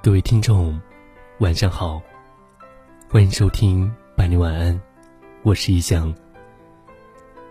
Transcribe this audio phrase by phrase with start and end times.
[0.00, 0.80] 各位听众，
[1.40, 2.00] 晚上好，
[3.08, 3.84] 欢迎收听
[4.16, 4.72] 《百年晚安》，
[5.42, 6.14] 我是一翔。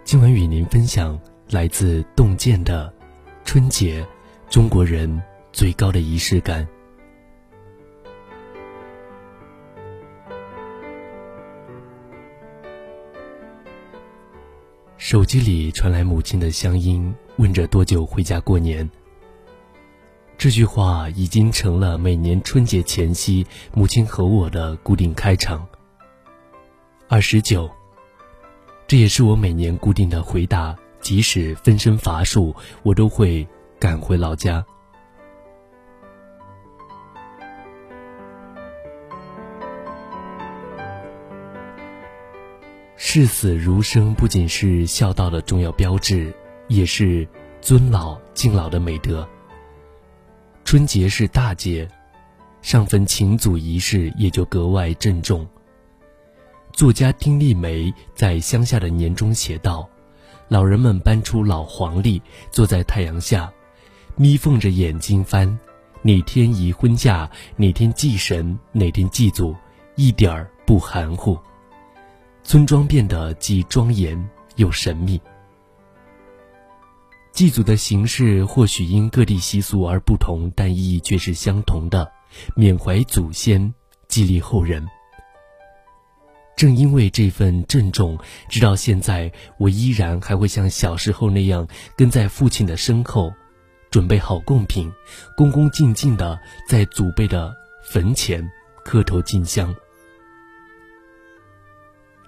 [0.05, 2.91] 今晚与您分享来自洞见的
[3.43, 4.07] 春节，
[4.49, 5.21] 中国人
[5.51, 6.65] 最高的仪式感。
[14.95, 18.89] 手机里传来母亲的乡音，问着多久回家过年。
[20.47, 25.67] 这句话已经成了每年春节前夕母亲和我的固定开场。
[27.09, 27.69] 二十九，
[28.87, 33.45] 这也是我每年固定的回答，即使分身乏术，我都会
[33.77, 34.65] 赶回老家。
[42.95, 46.33] 视死如生不仅是孝道的重要标志，
[46.69, 47.27] 也是
[47.59, 49.27] 尊老敬老的美德。
[50.67, 51.87] 春节是大节，
[52.61, 55.47] 上坟请祖仪式也就格外郑重。
[56.73, 59.87] 作家丁立梅在乡下的年中写道
[60.49, 63.49] ：“老人们搬出老黄历，坐在太阳下，
[64.17, 65.57] 眯缝着眼睛翻，
[66.01, 69.55] 哪天宜婚嫁，哪天祭神，哪天祭祖，
[69.95, 71.39] 一点儿不含糊。
[72.43, 74.21] 村庄变得既庄严
[74.57, 75.17] 又神秘。”
[77.37, 82.11] 祭祖的形式或许因各地习俗而不同，但意义却是相同的：
[82.55, 83.75] 缅怀祖先，
[84.07, 84.83] 激励后人。
[86.55, 88.17] 正因为这份郑重，
[88.49, 93.31] 直到现在，我依然还会像小时候那样跟在父亲的身后，
[93.91, 94.91] 准备好贡品，
[95.35, 98.43] 恭恭敬敬地在祖辈的坟前
[98.83, 99.75] 磕头敬香。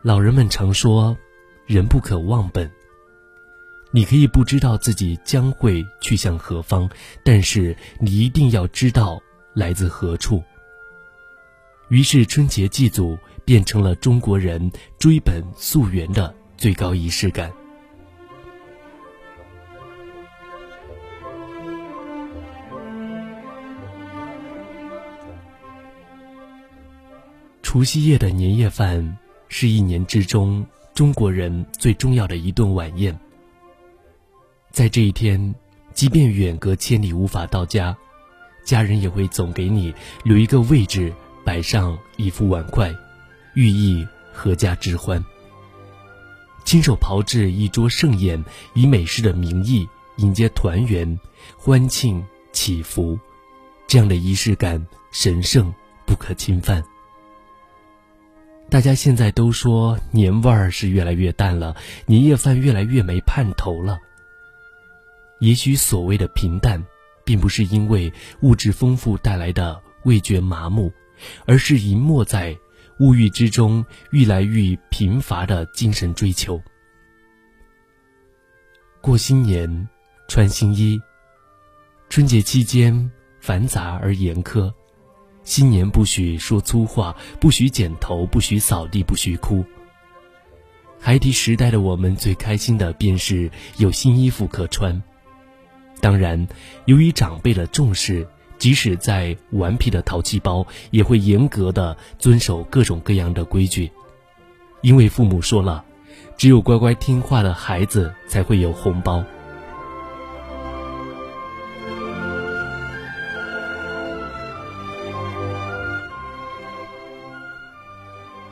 [0.04, 1.18] 老人们常说
[1.66, 2.72] ：“人不可忘本。”
[3.92, 6.88] 你可以不知道自己将会去向何方，
[7.26, 9.20] 但是你一定要知道
[9.56, 10.44] 来自何处。
[11.90, 17.52] 于是，春节祭祖变成了中国人追本溯源的最高仪式感。
[27.64, 29.18] 除夕夜的年夜饭
[29.48, 30.64] 是一年之中
[30.94, 33.20] 中国人最重要的一顿晚宴。
[34.72, 35.54] 在这一天，
[35.94, 37.96] 即便远隔千里无法到家，
[38.64, 39.94] 家人也会总给你
[40.24, 41.14] 留一个位置，
[41.44, 42.94] 摆上一副碗筷，
[43.56, 45.24] 寓意阖家之欢。
[46.64, 48.44] 亲手炮制一桌盛宴，
[48.76, 49.88] 以美食的名义
[50.18, 51.20] 迎接团圆、
[51.58, 53.18] 欢庆、祈福，
[53.88, 55.74] 这样的仪式感神圣
[56.06, 56.84] 不可侵犯。
[58.70, 61.76] 大家现在都说年味儿是越来越淡了，
[62.06, 63.98] 年夜饭越来越没盼头了。
[65.40, 66.84] 也许所谓的平淡，
[67.24, 68.12] 并不是因为
[68.42, 70.92] 物质丰富带来的味觉麻木，
[71.46, 72.58] 而是隐没在
[73.00, 76.62] 物欲之中愈来愈贫乏的精神追求。
[79.02, 79.88] 过新年，
[80.28, 81.02] 穿新衣。
[82.10, 84.74] 春节期间繁杂而严苛，
[85.44, 89.64] 新年不许说粗话，不许剪头，不许扫地，不许哭。
[91.00, 95.02] 孩提时代的我们最开心的便是有新衣服可穿。
[96.02, 96.48] 当然，
[96.86, 98.28] 由于长辈的重视，
[98.58, 103.92] 即使再顽皮的淘气包，也会严格的遵守各种各样的规矩，
[104.82, 105.84] 因为父母说了，
[106.38, 109.24] 只有乖乖听话的孩子才会有红包。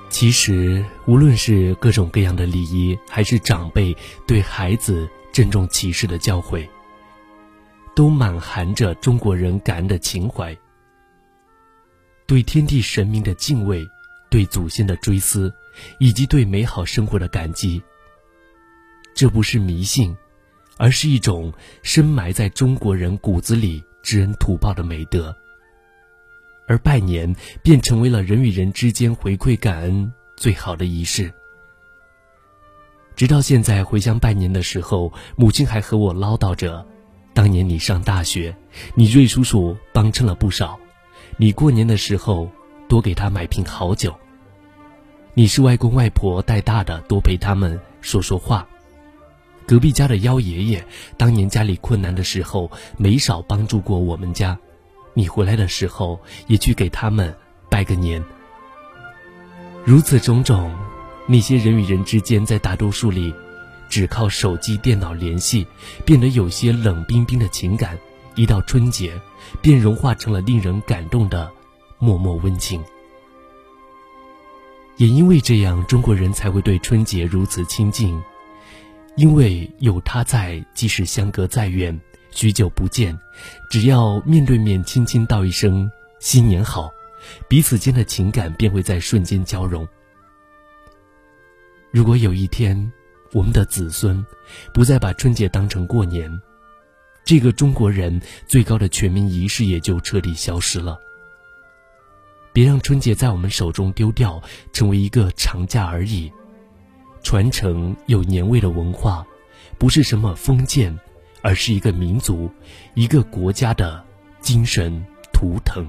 [0.09, 6.67] 其实，无论是各种各样的礼仪，还是长辈对孩子郑重其事的教诲。
[7.97, 10.55] 都满含着中国人感恩的情怀，
[12.27, 13.89] 对天地神明的敬畏，
[14.29, 15.51] 对祖先的追思，
[15.97, 17.81] 以及对美好生活的感激。
[19.15, 20.15] 这不是迷信，
[20.77, 25.35] 而是一种深埋在中国人骨子里知恩图报的美德。
[26.67, 31.33] 而拜年便成为了人与人之间回馈感恩最好的仪式。
[33.15, 36.85] 直到现在，回乡拜年的时候，母亲还和我唠叨着。
[37.37, 38.51] 当年你上大学，
[38.95, 40.75] 你瑞叔叔帮衬了不少。
[41.37, 42.49] 你过年的时候
[42.89, 44.11] 多给他买瓶好酒。
[45.35, 48.67] 你是外公外婆带大的，多陪他们说说话。
[49.67, 50.83] 隔壁家的幺爷爷，
[51.15, 54.57] 当年家里困难的时候没少帮助过我们家。
[55.13, 57.31] 你回来的时候也去给他们
[57.69, 58.19] 拜个年。
[59.85, 60.75] 如此种种，
[61.27, 63.31] 那些人与人之间在大多数里。
[63.89, 65.65] 只靠手机、电脑联系，
[66.05, 67.97] 变得有些冷冰冰的情感，
[68.35, 69.19] 一到春节，
[69.61, 71.51] 便融化成了令人感动的
[71.99, 72.83] 默默温情。
[74.97, 78.19] 也因为这样，中国人才会对春节如此亲近，
[79.15, 81.99] 因为有他在，即使相隔再远，
[82.31, 83.17] 许久不见，
[83.69, 85.89] 只要面对面轻轻道一声
[86.19, 86.91] “新年好”，
[87.47, 89.87] 彼此间的情感便会在瞬间交融。
[91.91, 92.91] 如果有一天，
[93.31, 94.25] 我们的子孙
[94.73, 96.41] 不再把春节当成过年，
[97.25, 100.97] 这个中国人最高的全民仪式也就彻底消失了。
[102.53, 104.41] 别让春节在我们手中丢掉，
[104.73, 106.31] 成为一个长假而已。
[107.21, 109.25] 传承有年味的文化，
[109.77, 110.97] 不是什么封建，
[111.41, 112.49] 而是一个民族、
[112.95, 114.03] 一个国家的
[114.39, 115.85] 精神图腾。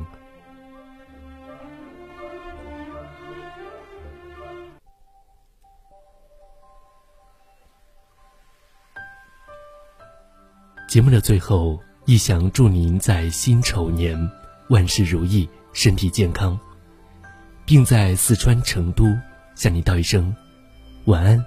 [10.89, 14.19] 节目的最后，一想祝您在辛丑年
[14.71, 16.59] 万事如意，身体健康，
[17.67, 19.05] 并在四川成都
[19.55, 20.35] 向你道一声
[21.05, 21.45] 晚安。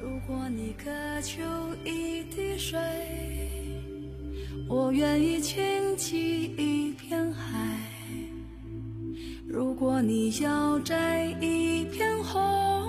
[0.00, 0.88] 如果你渴
[1.20, 1.42] 求
[1.84, 2.78] 一滴水，
[4.68, 7.50] 我愿意倾起一片海；
[9.48, 12.81] 如果你要摘一片红。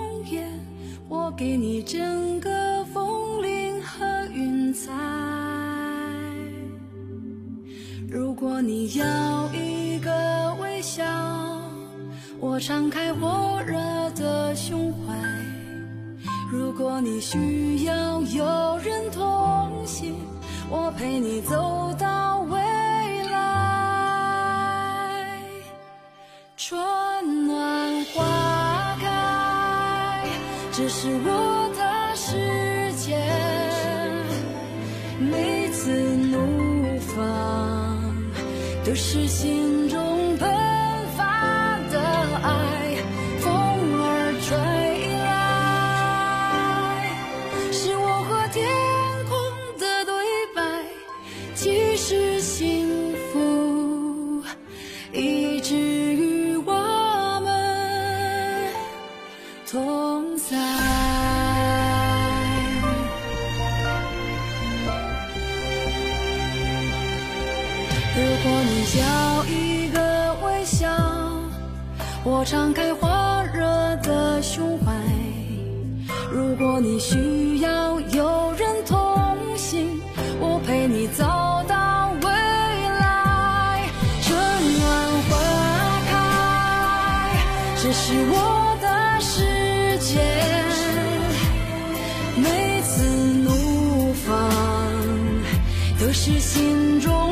[1.08, 4.90] 我给你整个风铃和云彩。
[8.08, 11.04] 如果你要一个微笑，
[12.40, 13.76] 我敞开火热
[14.16, 15.14] 的胸怀。
[16.50, 20.14] 如果你需要有人同行，
[20.70, 22.03] 我陪你走到
[30.86, 33.16] 这是我的世界，
[35.18, 38.14] 每次怒放
[38.84, 40.46] 都是心中喷
[41.16, 41.98] 发的
[42.42, 42.98] 爱，
[43.40, 43.48] 风
[43.98, 44.58] 儿吹
[45.24, 45.26] 来，
[47.72, 48.68] 是我和天
[49.30, 49.40] 空
[49.78, 50.12] 的对
[50.54, 50.60] 白，
[51.54, 54.42] 即使幸福，
[55.14, 57.48] 一直与我们
[59.66, 60.03] 同
[60.36, 60.56] 在。
[68.16, 68.70] 如果你
[69.00, 69.98] 要一个
[70.44, 70.88] 微笑，
[72.22, 73.08] 我敞开火
[73.52, 74.92] 热的胸怀；
[76.30, 77.33] 如果你需
[93.02, 94.50] 怒放
[96.00, 97.23] 都是心中